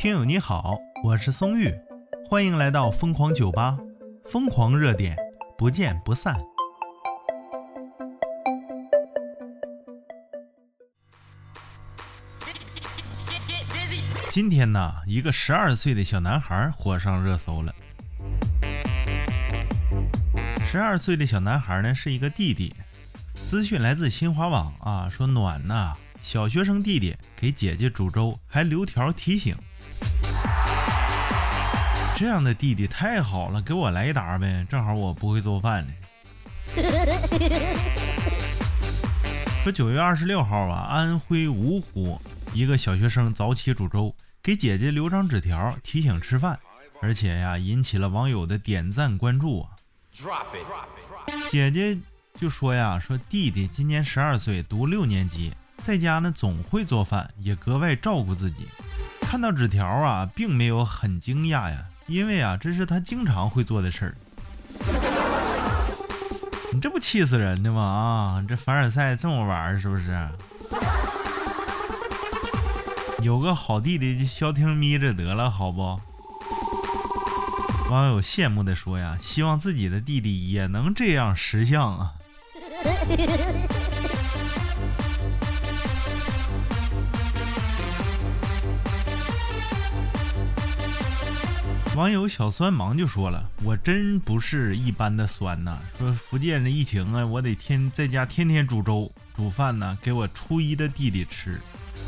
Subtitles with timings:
[0.00, 1.70] 听友你好，我是松玉，
[2.26, 3.76] 欢迎来到疯狂酒吧，
[4.24, 5.14] 疯狂热点，
[5.58, 6.34] 不见不散。
[14.30, 17.74] 今天呢，一个十二岁的小男孩火上热搜了。
[20.64, 22.74] 十二岁的小男孩呢，是一个弟弟。
[23.34, 29.54] 资讯来自新华网啊，说暖呐，小学生弟弟给姐姐煮粥，还留条提醒。
[32.20, 35.92] 这样的弟弟太好了，给我来一打呗，正好我不会做饭呢。
[39.64, 42.20] 说九月二十六号啊，安徽芜湖
[42.52, 46.60] 一个小学生早起煮粥，给姐姐留张纸条提醒吃饭，
[47.00, 49.70] 而且呀，引起了网友的点赞关注啊。
[51.48, 51.96] 姐姐
[52.38, 58.68] 就说呀，说弟弟今年十二岁，读六年级，在家呢总会做饭，也格外照顾自己。
[59.30, 64.14] 看到纸条啊，并没有很惊讶呀，因为啊，这是他经常会做的事儿。
[66.72, 67.80] 你这不气死人的吗？
[67.80, 70.18] 啊，这凡尔赛这么玩是不是？
[73.22, 76.00] 有个好弟弟就消停眯着得了，好不？
[77.88, 82.14] 网友羡慕的说呀：“希望自己的弟弟也能这样识相啊！”
[91.96, 95.76] 网友小酸芒就说了：“我真不是一般的酸呐！
[95.98, 101.60] 说福建这疫情啊，我得天在家天天煮粥煮饭呢，给我初一的弟弟吃，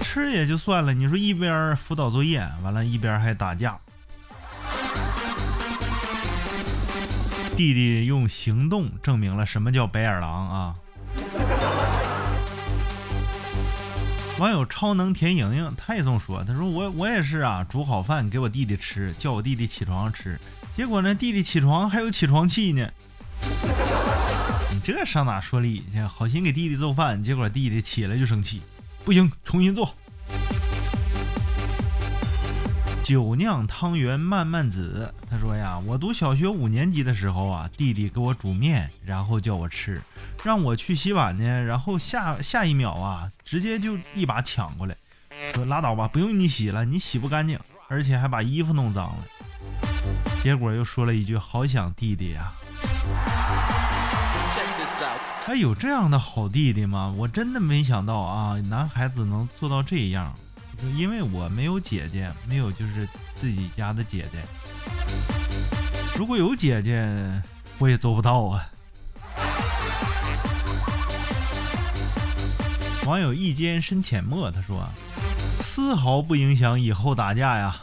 [0.00, 3.76] 吃也就算了，你说一边辅导作业，完了一边还打架。”
[7.56, 10.74] 弟弟用行动证明了什么叫白眼狼啊！
[14.40, 20.36] 网友超能田莹莹他也这么说，他说我我也是啊，煮好饭给我弟弟吃，叫我弟弟起床吃，
[20.76, 22.90] 结果呢弟弟起床还有起床气呢。
[24.72, 26.00] 你这上哪说理去？
[26.00, 28.60] 好心给弟弟做饭，结果弟弟起来就生气，
[29.04, 29.94] 不行，重新做。
[33.04, 40.00] 酒酿汤圆慢慢子，他说呀，我读小学五年级的时候啊，弟弟给我煮面，然后叫我吃，
[40.42, 44.96] 让我去洗碗呢，然后下下一秒啊，直接就一把抢过来，
[45.52, 49.16] 说拉倒吧，不用你洗了，你洗不干净，而且还把衣服弄脏了。
[50.42, 52.50] 结果又说了一句好想弟弟呀。
[55.44, 57.12] 还有这样的好弟弟吗？
[57.18, 60.34] 我真的没想到啊，男孩子能做到这样。
[60.96, 64.38] 因为我没有姐姐，没有就是自己家的姐姐。
[66.16, 67.06] 如果有姐姐，
[67.78, 68.70] 我也做不到啊。
[73.06, 74.88] 网友一间深浅墨他说，
[75.60, 77.76] 丝毫不影响以后打架呀。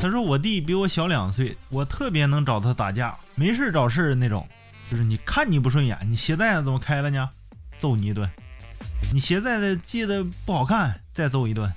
[0.00, 4.46] 他说我弟比我小两岁，我特别能找他打架，没事找事的那种。
[4.90, 7.30] 就是你看你不顺眼，你鞋带子怎么开了呢？
[7.78, 8.28] 揍你一顿。
[9.10, 11.72] 你鞋带子系的不好看，再揍一顿。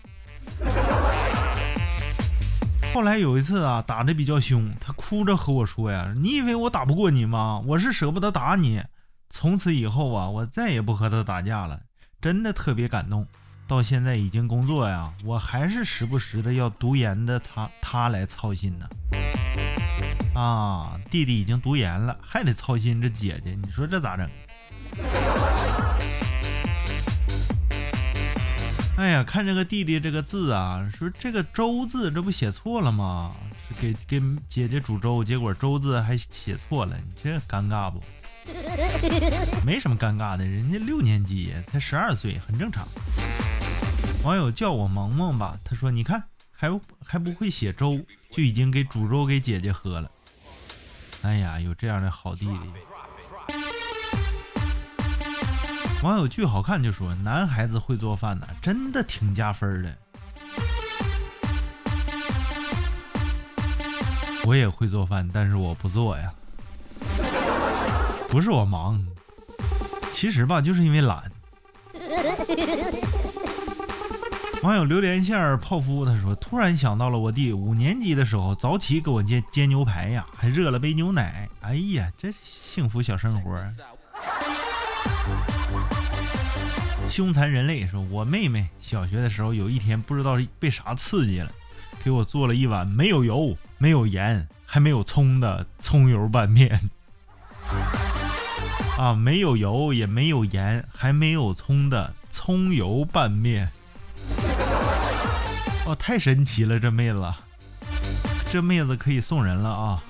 [2.94, 7.62] 后来有一次啊，打的比较凶，他哭着和我说呀：“你以为我打不过你吗？
[7.68, 8.81] 我是舍不得打你。”
[9.30, 11.81] 从此以后啊，我再也不和他打架了，
[12.22, 13.28] 真的特别感动。
[13.68, 18.88] 到现在已经工作呀，我还是时不时的要读研的他他来操心呢。
[20.34, 24.30] 啊，弟弟已经读研了，还得操心这姐姐，你说这咋整？
[28.97, 33.35] 哎呀，看这个弟弟这个字啊，说这个粥字，这不写错了吗？
[33.81, 38.01] 给给姐姐煮粥，结果粥字还写错了，你这尴尬不？
[39.66, 42.88] 没什么尴尬的，人家六年级才十二岁，很正常。
[44.23, 46.69] 网友叫我萌萌吧，他说你看还
[47.06, 48.00] 还不会写粥，
[48.31, 50.09] 就已经给煮粥给姐姐喝了。
[51.23, 52.59] 哎呀，有这样的好弟弟。
[56.06, 59.92] 网友巨好看就说：“男孩子会做饭呢，真的挺加分的。”
[64.46, 66.31] 我也会做饭，但是我不做呀。
[68.30, 69.04] 不是我忙，
[70.13, 71.24] 其实吧，就是因为懒。
[74.62, 81.50] 网友榴莲馅儿泡芙他说：“突然想到了我弟五年级的时候，早起给我煎煎牛排呀，还热了杯牛奶。
[81.62, 83.60] 哎呀，这幸福小生活。”
[87.10, 91.50] 凶残人类说：“我妹妹小学的时候，有一天不知道被啥刺激了，
[92.04, 96.90] 给我做了一碗没有油、没有盐、还没有葱的葱油拌面。
[99.00, 103.69] 啊，没有油也没有盐，还没有葱的葱油拌面。
[105.86, 107.34] 哦，太神奇了，这妹子，
[108.51, 110.04] 这妹子可以送人了啊！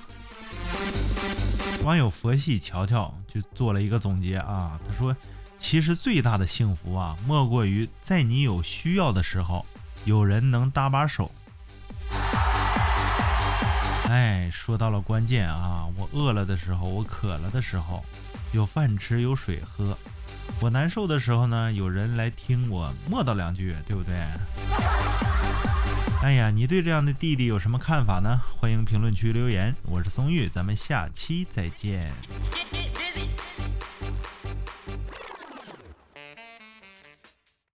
[1.84, 5.14] 网友佛系瞧瞧就做了一个总结啊，他说
[5.58, 9.66] ：“其实最大的幸福啊，莫过于在你有需要的时候，
[10.06, 11.30] 有人能搭把手。”
[14.08, 15.84] 哎，说到了关键啊！
[15.98, 18.02] 我饿了的时候，我渴了的时候，
[18.52, 19.94] 有饭吃有水喝；
[20.60, 24.14] 我难受的时候呢，有人来听我磨叨两句，对不对？
[26.22, 28.40] 哎呀，你对这样的弟弟有什么看法呢？
[28.58, 29.74] 欢迎评论区留言。
[29.82, 32.10] 我是松玉，咱们下期再见。